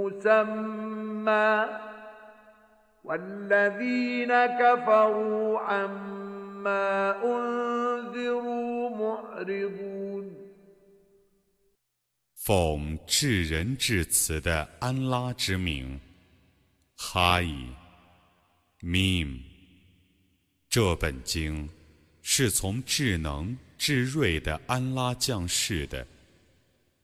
[0.00, 1.66] مسمى
[3.04, 10.46] والذين كفروا عما أنذروا معرضون
[12.34, 16.00] 奉至仁至慈的安拉之名，
[16.96, 17.66] 哈伊。
[18.82, 19.40] mim，
[20.68, 21.68] 这本经
[22.22, 26.06] 是从智能智睿的安拉降世的。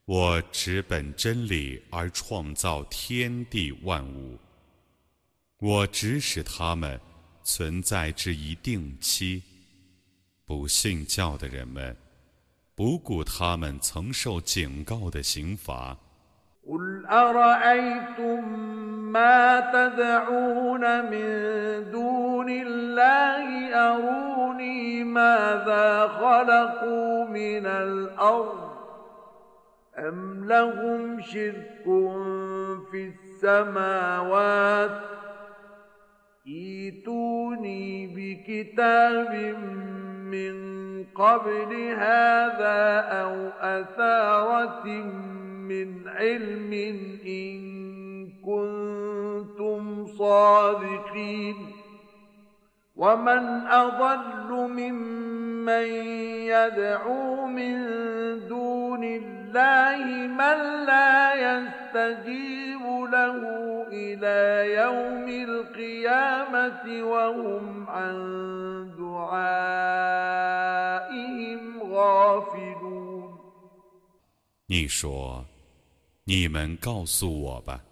[0.08, 4.40] 我只本真理而创造天地万物。
[5.60, 6.98] 我指使他们
[7.44, 9.44] 存在至一定期。
[10.46, 11.94] 不信教的人们，
[12.74, 15.98] 不顾他们曾受警告的刑罚。
[29.98, 31.84] أم لهم شرك
[32.92, 35.02] في السماوات
[36.48, 39.34] ايتوني بكتاب
[40.32, 40.58] من
[41.04, 44.88] قبل هذا أو أثارة
[45.68, 46.74] من علم
[47.26, 47.58] إن
[48.46, 51.56] كنتم صادقين
[52.96, 55.88] ومن أضل ممن
[56.48, 57.78] يدعو من
[58.48, 63.39] دون الله من لا يستجيب له
[63.93, 64.41] إلى
[64.75, 68.15] يوم القيامة وهم عن
[68.97, 69.93] دعائهم
[71.93, 73.39] غافلون
[74.67, 75.45] 你说
[76.25, 77.83] 你们告诉我吧，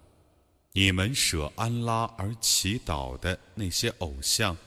[0.73, 4.57] 你们舍安拉而祈祷的那些偶像，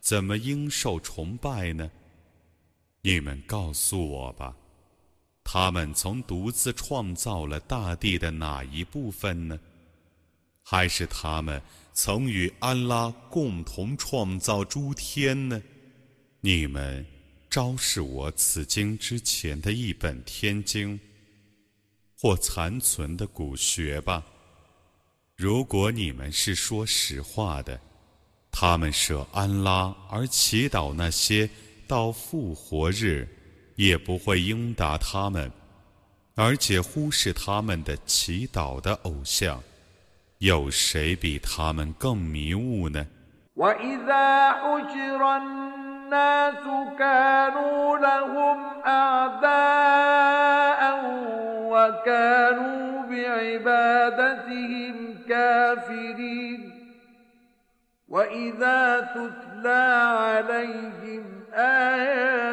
[0.00, 1.90] 怎么应受崇拜呢？
[3.02, 4.56] 你们告诉我吧，
[5.51, 9.59] 他们曾独自创造了大地的哪一部分呢？
[10.61, 11.59] 还是他们
[11.91, 15.59] 曾与安拉共同创造诸天呢？
[16.41, 17.03] 你们
[17.49, 20.99] 昭示我此经之前的一本天经。
[22.15, 24.23] 或残存的古学吧。
[25.35, 27.81] 如果你们是说实话的，
[28.51, 31.49] 他们舍安拉而祈祷那些
[31.87, 33.27] 到复活日
[33.78, 35.50] 也不会应答他们，
[36.34, 39.62] 而且忽视他们的祈祷的偶像，
[40.38, 43.06] 有谁比他们更迷雾呢？
[51.74, 54.96] وكانوا بعبادتهم
[55.28, 56.60] كافرين
[58.08, 59.84] واذا تتلى
[60.22, 62.47] عليهم اياتنا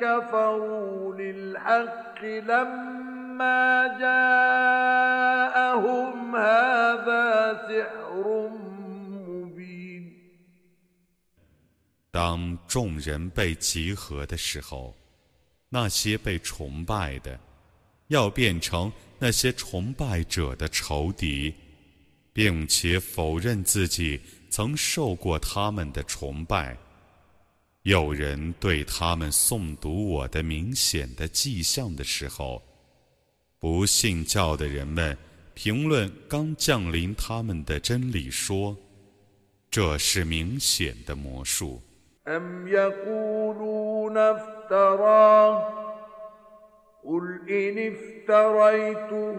[0.00, 5.56] كفروا للحق لما جاءهم
[6.36, 8.50] هذا سحر
[12.10, 14.94] 当众人被集合的时候，
[15.70, 17.40] 那些被崇拜的，
[18.08, 21.54] 要变成那些崇拜者的仇敌，
[22.34, 24.20] 并且否认自己
[24.50, 26.76] 曾受过他们的崇拜。
[27.86, 32.62] 有人对他们诵读我的明显的迹象的时候，
[33.58, 35.16] 不信教的人们
[35.54, 38.76] 评论刚降临他们的真理说：“
[39.70, 41.82] 这是明显的魔术。”
[42.24, 45.72] أم يقولون افتراه
[47.04, 49.38] قل إن افتريته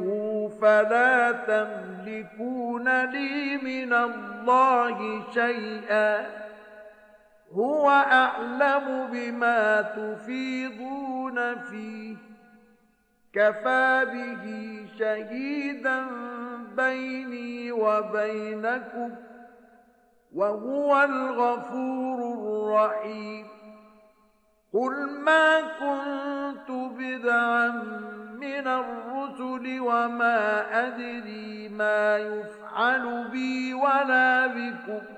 [0.61, 6.43] فلا تملكون لي من الله شيئا
[7.52, 12.16] هو أعلم بما تفيضون فيه.
[13.32, 16.06] كفى به شهيدا
[16.76, 19.10] بيني وبينكم
[20.34, 23.46] وهو الغفور الرحيم.
[24.72, 27.68] قل ما كنت بدعا
[28.40, 35.17] من الرسل وما أدري ما يفعل بي ولا بكم.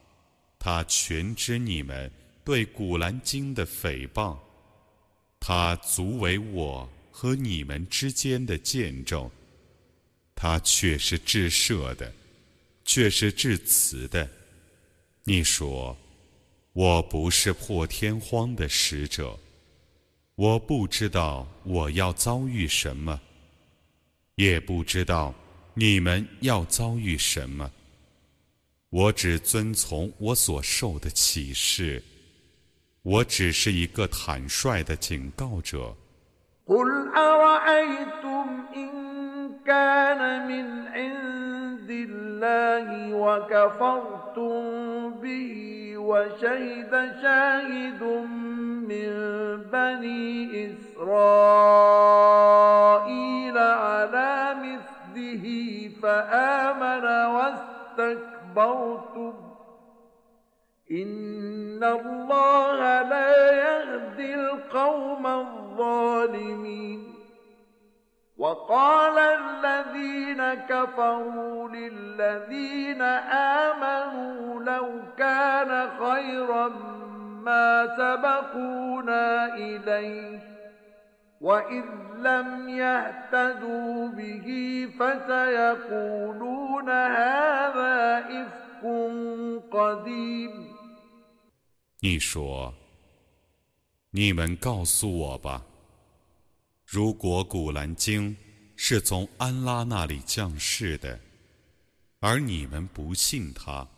[0.63, 2.11] 他全知你们
[2.45, 4.37] 对古兰经的诽谤，
[5.39, 9.27] 他足为我和你们之间的见证。
[10.35, 12.13] 他却是至赦的。
[12.83, 14.27] 却是至慈的。
[15.23, 15.95] 你说，
[16.73, 19.39] 我不是破天荒的使者，
[20.35, 23.21] 我不知道我要遭遇什么，
[24.35, 25.33] 也不知道
[25.73, 27.71] 你们要遭遇什么。
[28.90, 32.02] 我只遵从我所受的启示，
[33.02, 35.94] 我只是一个坦率的警告者。
[42.36, 44.60] الله وكفرتم
[45.22, 46.92] به وشهد
[47.22, 48.02] شاهد
[48.90, 49.08] من
[49.72, 50.22] بني
[50.66, 51.16] إسرائيل
[53.58, 55.44] على مثله
[56.02, 57.04] فآمن
[58.55, 59.33] واستكبرتم
[60.91, 67.13] إن الله لا يهدي القوم الظالمين.
[68.37, 73.01] وقال الذين كفروا للذين
[73.61, 74.87] آمنوا لو
[75.17, 76.67] كان خيرا
[77.43, 80.50] ما سبقونا إليه.
[81.40, 81.84] وإذ
[82.16, 84.46] لم يهتدوا به
[84.98, 88.56] فسيقولون هذا إفك
[89.70, 90.76] قديم
[92.00, 95.64] 你说：“你们告诉我吧。”
[96.86, 98.36] 如果古兰经
[98.76, 101.18] 是从安拉那里降世的，
[102.20, 103.88] 而你们不信他，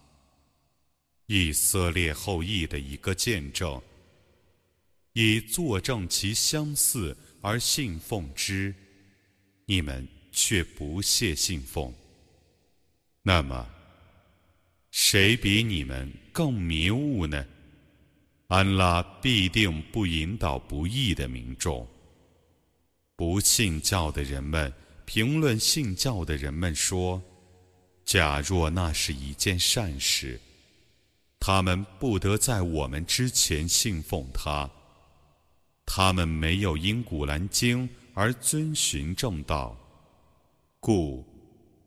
[1.26, 3.80] 以色列后裔的一个见证，
[5.12, 8.73] 以作证其相似 而信奉之，
[9.65, 11.93] 你们却不屑信奉，
[13.21, 13.67] 那么
[14.91, 17.45] 谁比你们更迷雾呢？
[18.47, 21.85] 安拉必定不引导不义的民众。
[23.17, 24.71] 不信教的人们
[25.03, 27.21] 评论信教的人们说
[28.05, 30.39] ：“假若那是一件善事，
[31.39, 34.69] 他们不得在我们之前信奉他。
[35.85, 39.75] 他们没有因古兰经而遵循正道，
[40.79, 41.25] 故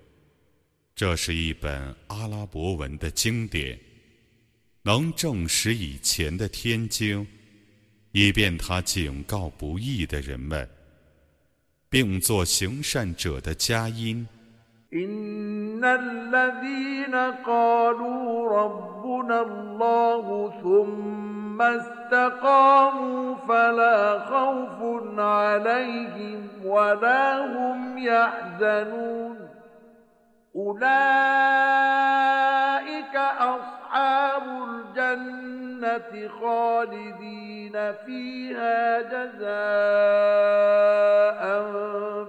[0.96, 3.78] 这是一本阿拉伯文的经典，
[4.82, 7.24] 能证实以前的天经，
[8.12, 10.68] 以便他警告不义的人们，
[11.88, 14.26] 并做行善者的佳音。
[14.92, 24.78] إن الذين قالوا ربنا الله ثم استقاموا فلا خوف
[25.18, 29.36] عليهم ولا هم يحزنون
[30.54, 30.84] أولئك
[33.38, 35.47] أصحاب الجنة
[36.40, 39.42] خالدين فيها جزاء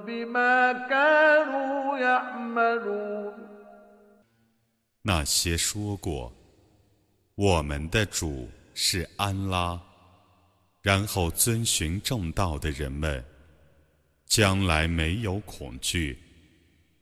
[0.06, 3.34] بما كانوا يعملون
[5.02, 6.34] 那些说过
[7.36, 9.80] 我们的主是安拉，
[10.82, 13.24] 然后遵循正道的人们，
[14.26, 16.18] 将来没有恐惧。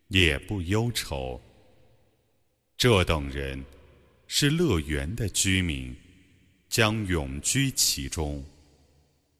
[0.10, 1.42] 也不忧愁。
[2.78, 3.64] 这等人
[4.28, 5.96] 是乐园的居民，
[6.68, 8.44] 将永居其中。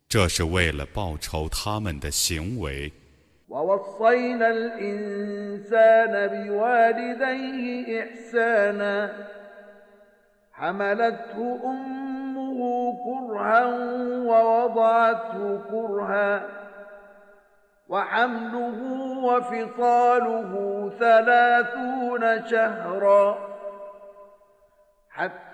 [0.08, 2.92] 这是为了报酬他们的行为。
[13.06, 13.66] كرها
[14.26, 16.48] ووضعته كرها
[17.90, 18.80] وحمله
[19.24, 20.52] وفصاله
[21.00, 23.38] ثلاثون شهرا
[25.10, 25.47] حتى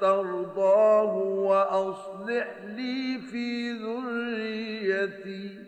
[0.00, 1.14] ترضاه
[1.48, 5.64] وأصلح لي في ذريتي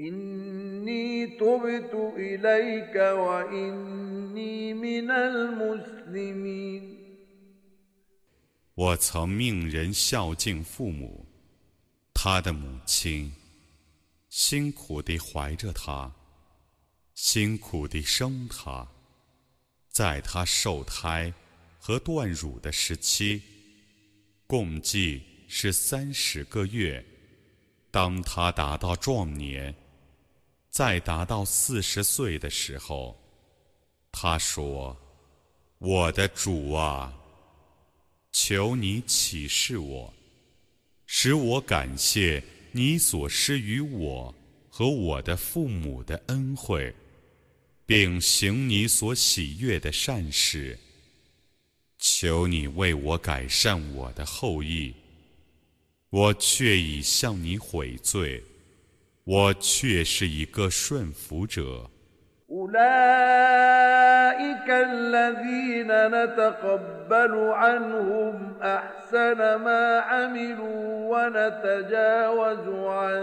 [0.00, 6.98] إني تبت إليك وإني من المسلمين
[8.74, 11.26] 我曾命人孝敬父母，
[12.14, 13.32] 他的母亲
[14.28, 16.12] 辛苦地怀着他，
[17.12, 18.86] 辛苦地生他，
[19.88, 21.34] 在他受胎
[21.85, 23.41] 和断乳的时期，
[24.47, 27.03] 共计是三十个月。
[27.91, 29.75] 当他达到壮年，
[30.69, 33.21] 再达到四十岁的时候，
[34.13, 34.97] 他说
[35.79, 37.13] ：“我的主啊！”
[38.31, 40.13] 求你启示我，
[41.05, 44.33] 使我感谢你所施于我
[44.69, 46.95] 和我的父母的恩惠，
[47.85, 50.79] 并行你所喜悦的善事。
[52.02, 54.94] 求你为我改善我的后裔，
[56.10, 58.42] 我却已向你悔罪，
[59.24, 61.90] 我却是一个顺服者。
[62.50, 63.98] أولئك
[64.70, 70.80] الذين نتقبل عنهم أحسن ما عملوا
[71.12, 73.20] ونتجاوز عن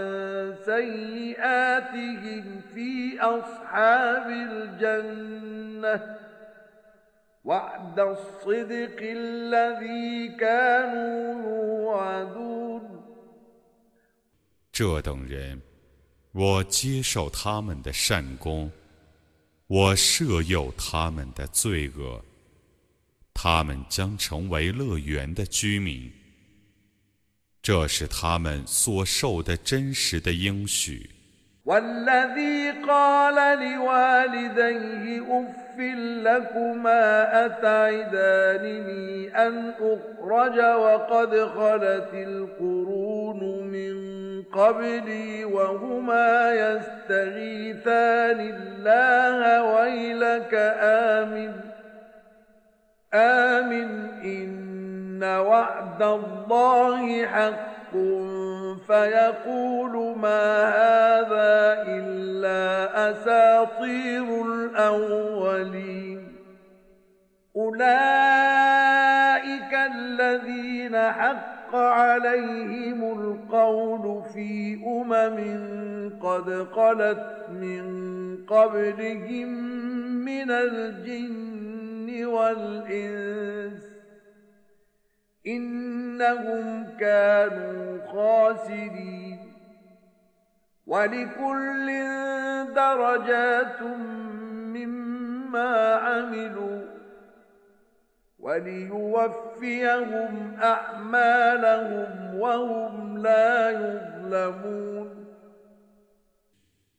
[0.64, 6.00] سيئاتهم في أصحاب الجنة
[7.44, 11.42] وعد الصدق الذي كانوا
[11.82, 12.82] يوعدون
[14.72, 15.62] 这等人，
[16.32, 18.70] 我接受他们的善功。
[19.68, 22.22] 我赦宥他们的罪恶，
[23.32, 26.12] 他们将成为乐园的居民。
[27.62, 31.10] 这是他们所受的真实的应许。
[31.71, 35.79] والذي قال لوالديه أف
[36.23, 43.95] لكما أتعدانني أن أخرج وقد خلت القرون من
[44.43, 51.51] قبلي وهما يستغيثان الله ويلك آمن.
[53.13, 57.95] آمن إن وعد الله حق
[58.91, 62.61] فيقول ما هذا إلا
[63.11, 66.35] أساطير الأولين.
[67.55, 68.61] أولئك
[69.73, 75.39] الذين حق عليهم القول في أمم
[76.19, 77.85] قد خلت من
[78.47, 79.47] قبلهم
[80.25, 83.90] من الجن والإنس
[85.46, 89.38] إنهم كانوا خاسرين
[90.86, 91.86] ولكل
[92.74, 93.82] درجات
[94.74, 96.96] مما عملوا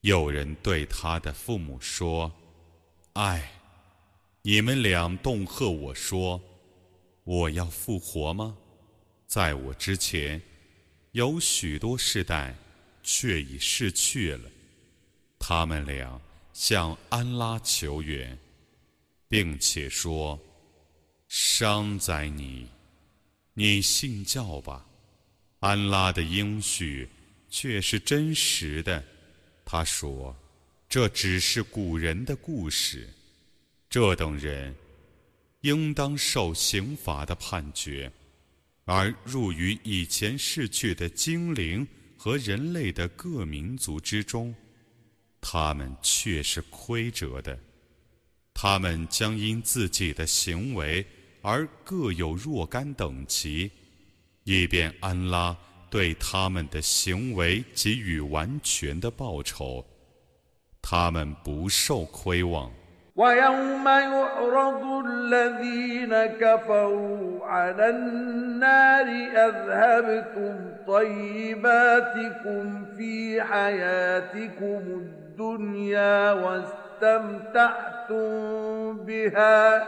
[0.02, 2.32] 有人对他的父母说：“
[3.14, 3.52] 哎，
[4.42, 6.42] 你们俩恫吓我说，
[7.25, 8.57] 我要复活吗？
[9.27, 10.41] 在我之前，
[11.13, 12.55] 有许多世代
[13.03, 14.51] 却已逝去了。
[15.39, 16.21] 他们俩
[16.53, 18.39] 向安拉求援，
[19.29, 20.39] 并且说。”
[21.35, 22.69] 伤在你，
[23.55, 24.87] 你信教吧。
[25.61, 27.09] 安拉的应许
[27.49, 29.03] 却是真实的。
[29.65, 30.37] 他说
[30.91, 33.09] ：“这只是古人的故事。
[33.89, 34.75] 这等人
[35.63, 38.13] 应当受刑罚的判决，
[38.85, 41.85] 而入于以前逝去的精灵
[42.17, 44.55] 和人类的各民族之中，
[45.41, 47.59] 他们却是亏折的。
[48.55, 51.05] 他们将因自己的行为。”
[51.45, 53.69] 而各有若干等级，
[54.45, 55.59] 以便安拉
[55.91, 59.85] 对他们的行为给予完全的报酬，
[60.81, 62.73] 他们不受亏望。
[63.23, 69.07] ويوم يعرض الذين كفروا على النار
[69.49, 70.55] أذهبتم
[70.87, 77.77] طيباتكم في حياتكم الدنيا واستمتعتم
[78.97, 79.85] بها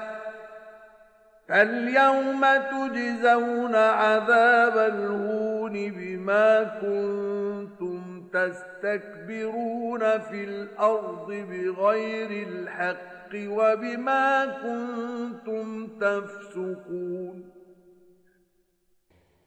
[1.49, 8.04] فاليوم تجزون عذاب الهون بما كنتم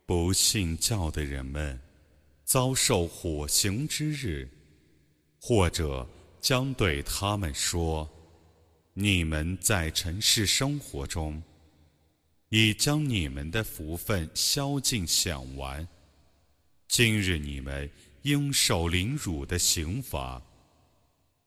[0.06, 1.78] 不信教的人们
[2.46, 4.48] 遭受火刑之日，
[5.42, 6.08] 或者
[6.40, 8.10] 将对他们说
[8.96, 11.44] ：“你们在尘世生活中
[12.48, 15.86] 已将你们的福分消尽享完，
[16.88, 17.90] 今日你们。”
[18.28, 20.42] 应受凌辱的刑罚，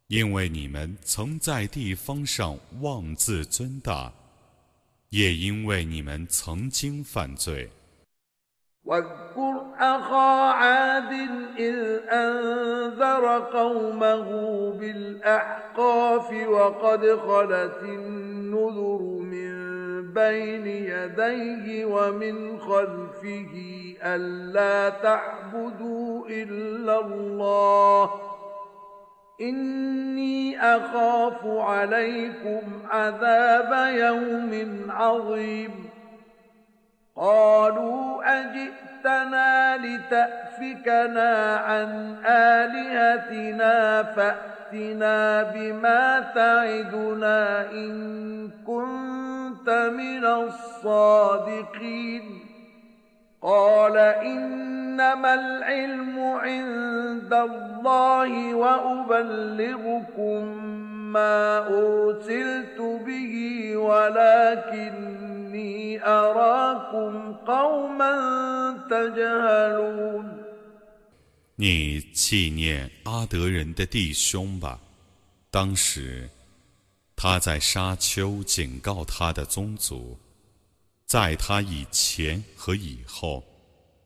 [0.07, 4.11] 因为你们曾在地方上妄自尊大，
[5.11, 7.69] 也因为你们曾经犯罪。
[20.01, 23.55] بين يديه ومن خلفه
[24.03, 28.11] ألا تعبدوا إلا الله.
[29.41, 35.91] إني أخاف عليكم عذاب يوم عظيم.
[37.17, 44.60] قالوا أجئتنا لتأفكنا عن آلهتنا فأتنا
[45.43, 52.23] بما تعدنا إن كنت من الصادقين
[53.43, 60.45] قال إنما العلم عند الله وأبلغكم
[61.13, 65.31] ما أرسلت به ولكني
[66.07, 68.13] أراكم قوما
[68.91, 70.40] تجهلون
[71.61, 74.81] 你纪念阿德人的弟兄吧，
[75.51, 76.27] 当时
[77.15, 80.19] 他在沙丘警告他的宗族，
[81.05, 83.45] 在他以前和以后，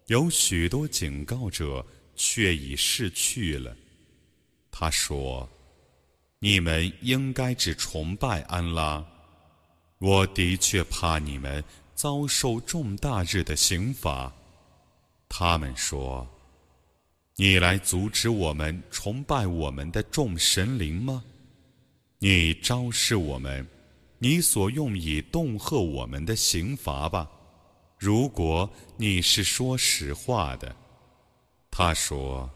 [0.06, 1.86] 有许多警告者
[2.16, 3.76] 却已逝去了。
[4.72, 5.48] 他说
[6.42, 9.06] ：“你们应该只崇拜安拉。
[9.98, 11.62] 我的确怕你们
[11.94, 14.32] 遭受重大日的刑罚。”
[15.30, 16.28] 他们说
[17.36, 21.24] ：“你来阻止我们崇拜我们的众神灵吗？”
[22.20, 23.66] 你昭示我们，
[24.18, 27.28] 你所用以恫吓我们的刑罚吧。
[27.98, 30.74] 如果你是说实话的，
[31.70, 32.48] 他说：“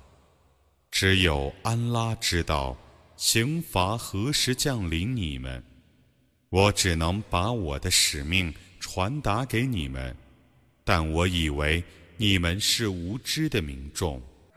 [0.90, 2.76] 只有安拉知道
[3.16, 5.62] 刑罚何时降临你们，
[6.50, 10.16] 我只能把我的使命传达给你们，
[10.84, 11.82] 但我以为
[12.16, 14.22] 你们是无知的民众。”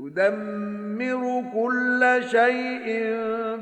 [0.00, 1.22] تدمر
[1.54, 2.86] كل شيء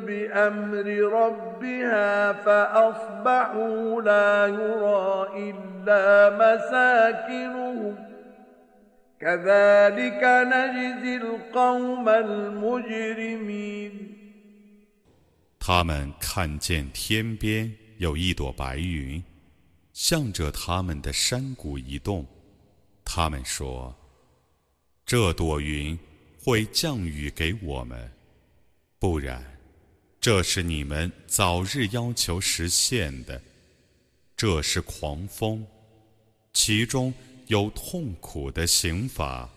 [0.07, 0.87] بأمر
[1.21, 6.05] ربها فأصبحوا لا يرى إلا
[6.41, 7.95] مساكنهم
[9.21, 10.23] كذلك
[10.53, 13.93] نجزي القوم المجرمين
[15.61, 19.23] 他们看见天边有一朵白云，
[19.95, 22.27] 向着他们的山谷移动。
[23.03, 23.95] 他们说：“
[25.07, 25.99] 这朵云
[26.42, 28.10] 会降雨给我们，
[28.98, 29.44] 不然，
[30.22, 33.42] 这是你们早日要求实现的。
[34.38, 35.66] 这是狂风，
[36.54, 37.14] 其中
[37.48, 39.50] 有痛苦的刑罚。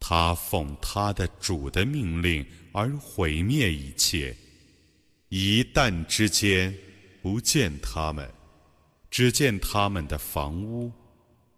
[0.00, 4.34] 他奉他的主的命令而毁灭一切，
[5.28, 6.76] 一旦之间
[7.22, 8.28] 不见他们，
[9.08, 10.90] 只见他们的房屋，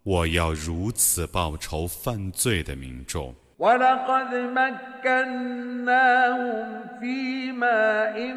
[0.03, 3.35] 我要如此报仇犯罪的民众。
[3.63, 4.35] ولقد
[5.05, 6.67] مكناهم
[7.01, 8.35] في ماء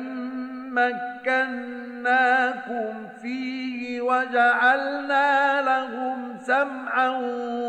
[1.26, 7.10] مكناكم فيه وجعلنا لهم سمعا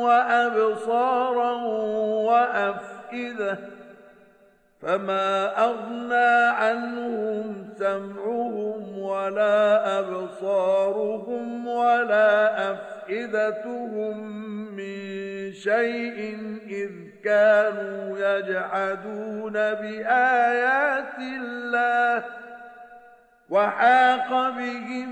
[0.05, 1.53] وأبصارا
[2.29, 3.59] وأفئدة
[4.83, 14.17] فما أغنى عنهم سمعهم ولا أبصارهم ولا أفئدة أفئدتهم
[14.76, 16.91] من شيء إذ
[17.24, 22.26] كانوا يجحدون بآيات الله
[23.50, 25.10] وحاق بهم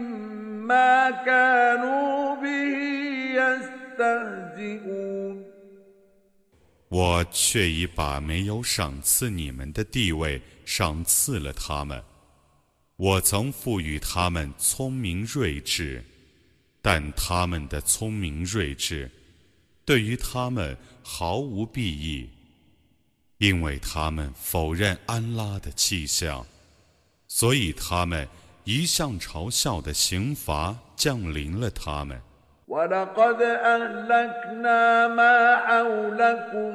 [0.67, 2.77] ما كانوا به
[3.99, 5.49] يستهزئون
[6.89, 12.01] 我却已把没有赏赐你们的地位赏赐了他们。
[12.95, 16.03] 我曾赋予他们聪明睿智，
[16.83, 19.09] 但他们的聪明睿智
[19.85, 22.29] 对于他们毫无裨益，
[23.37, 26.45] 因为他们否认安拉的气象，
[27.27, 28.27] 所以他们
[28.63, 32.21] 一向嘲笑的刑罚降临了他们。
[32.69, 36.71] ولقد أهلكنا ما حولكم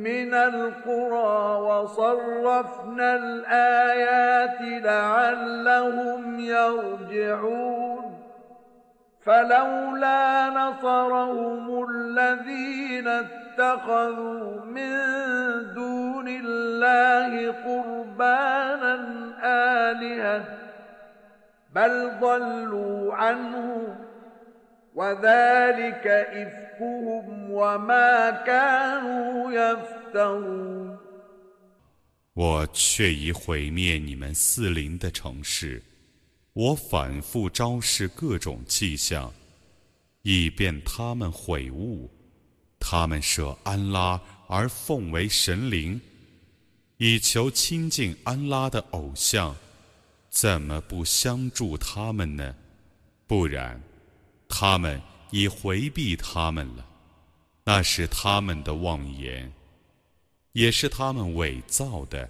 [0.00, 7.99] من القرى وصرفنا الآيات لعلهم يرجعون
[9.20, 14.94] فلولا نصرهم الذين اتخذوا من
[15.74, 18.94] دون الله قربانا
[19.90, 20.44] آلهة
[21.74, 24.06] بل ضلوا عنهم
[32.34, 35.82] 我却已毁灭你们四邻的城市，
[36.53, 39.33] 我反复昭示各种迹象，
[40.21, 42.09] 以便他们悔悟。
[42.79, 46.01] 他们舍安拉而奉为神灵，
[46.97, 49.55] 以求亲近安拉的偶像，
[50.29, 52.55] 怎么不相助他们呢？
[53.27, 53.81] 不然。
[54.49, 56.85] 他们已回避他们了，
[57.63, 59.49] 那是他们的妄言，
[60.51, 62.29] 也是他们伪造的。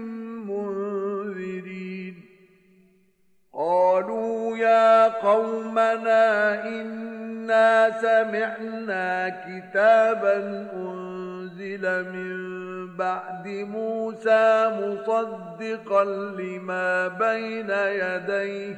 [3.61, 10.37] قالوا يا قومنا إنا سمعنا كتابا
[10.73, 12.31] أنزل من
[12.97, 16.03] بعد موسى مصدقا
[16.41, 18.75] لما بين يديه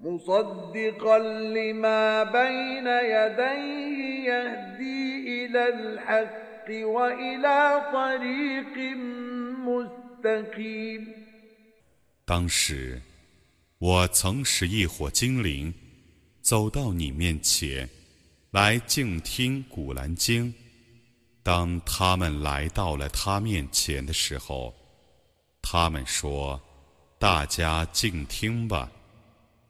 [0.00, 1.18] مصدقا
[1.56, 8.76] لما بين يديه يهدي إلى الحق وإلى طريق
[9.68, 11.24] مستقيم
[12.26, 13.02] 当时，
[13.84, 15.70] 我曾使一伙精灵
[16.40, 17.86] 走到你面前，
[18.50, 20.46] 来静听《古兰经》。
[21.42, 24.74] 当他们来到了他面前的时候，
[25.60, 26.58] 他们说
[27.20, 28.90] ：“大家静听吧。”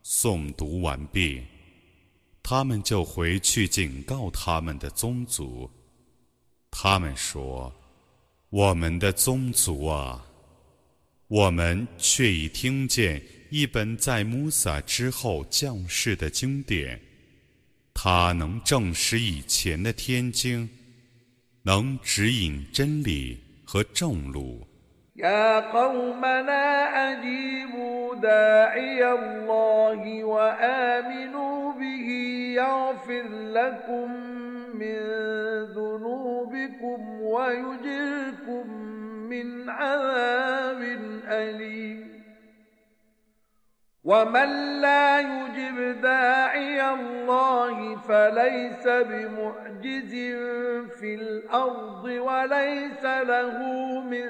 [0.07, 1.43] 诵读完毕，
[2.41, 5.69] 他们就回去警告他们的宗族。
[6.71, 7.75] 他们说
[8.51, 10.25] ：“我们的宗族啊，
[11.27, 17.00] 我们却已听见一本在穆萨之后降世的经典，
[17.94, 20.70] 它能证实以前的天经，
[21.64, 24.66] 能指引真理和正路。”
[25.20, 32.08] يا قومنا أجيبوا داعي الله وآمنوا به
[32.56, 34.12] يغفر لكم
[34.80, 34.96] من
[35.76, 38.70] ذنوبكم ويجركم
[39.30, 40.82] من عذاب
[41.28, 42.03] أليم
[44.04, 50.12] ومن لا يجب داعي الله فليس بمعجز
[51.00, 53.58] في الارض وليس له
[54.02, 54.28] من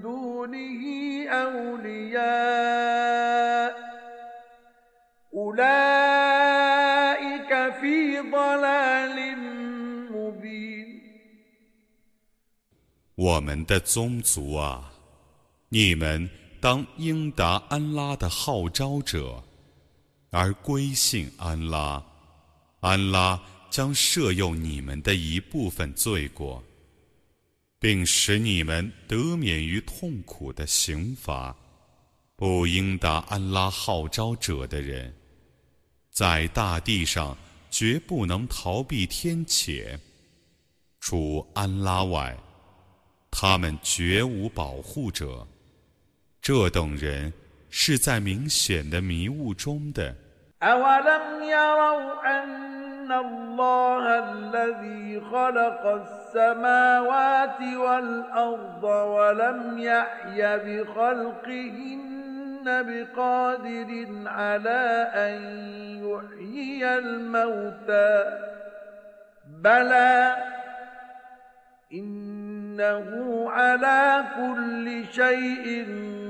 [0.00, 0.82] دونه
[2.16, 2.86] اولياء
[6.36, 9.16] اولئك في ضلال
[10.10, 10.86] مبين
[13.18, 14.92] 我们的宗族啊，
[15.70, 16.28] 你们
[16.61, 19.43] 当应答安拉的号召者，
[20.29, 22.05] 而归信安拉，
[22.81, 26.63] 安拉将赦宥你们的一部分罪过，
[27.79, 31.55] 并使你们得免于痛苦的刑罚。
[32.35, 35.11] 不应答安拉号召者的人，
[36.11, 37.35] 在大地上
[37.71, 39.97] 绝不能逃避天谴，
[40.99, 42.37] 除安拉外，
[43.31, 45.47] 他们绝无保护者。
[46.40, 47.32] 这等人
[47.70, 50.14] 是在明显的迷雾中的。
[50.62, 52.66] أولم يروا أن
[53.06, 62.02] إن الله الذي خلق السماوات والأرض ولم يحي بخلقهن
[62.66, 65.42] بقادر على أن
[66.02, 68.38] يحيي الموتى
[69.46, 70.36] بلى
[71.92, 76.29] إنه على كل شيء قدير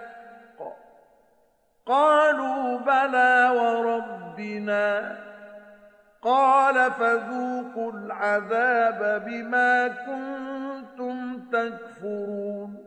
[1.91, 5.17] قالوا بلى وربنا
[6.21, 12.77] قال فذوقوا العذاب بما كنتم تكفرون.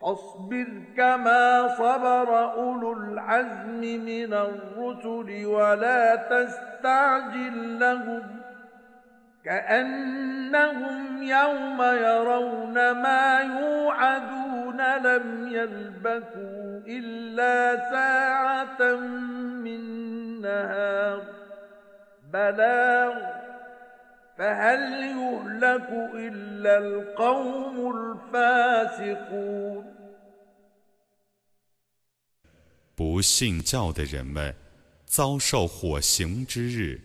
[0.00, 8.22] فاصبر كما صبر أولو العزم من الرسل ولا تستعجل لهم
[9.44, 16.49] كأنهم يوم يرون ما يوعدون لم يلبثوا.
[32.96, 34.54] 不信教的人们
[35.06, 37.00] 遭受火刑之日，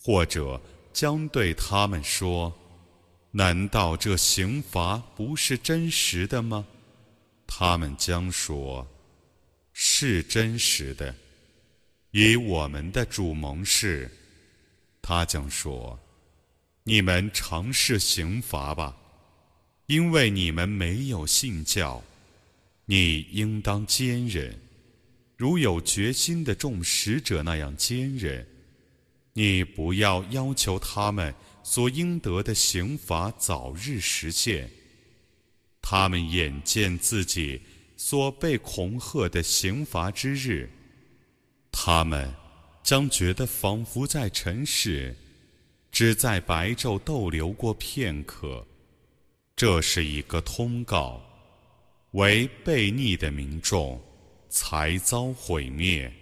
[0.00, 0.60] 或者
[0.92, 2.52] 将对他们说
[3.32, 6.66] ：“难道这刑罚不是真实的吗？”
[7.60, 8.86] 他们将说
[9.74, 11.12] ：“是真实的，
[12.12, 14.08] 以我们的主盟誓。”
[15.02, 15.98] 他将说
[16.86, 18.96] ：“你们尝试刑罚吧，
[19.86, 22.00] 因为你们没有信教。
[22.84, 24.56] 你应当坚忍，
[25.36, 28.46] 如有决心的众使者那样坚忍。
[29.32, 34.70] 你不要要求他们所应得的刑罚早日实现。”
[35.90, 37.58] 他们眼见自己
[37.96, 40.68] 所被恐吓的刑罚之日，
[41.72, 42.30] 他们
[42.82, 45.16] 将觉得仿佛在尘世，
[45.90, 48.66] 只在白昼逗留过片刻。
[49.56, 51.22] 这是一个通告，
[52.10, 53.98] 为悖逆的民众
[54.50, 56.12] 才遭毁灭。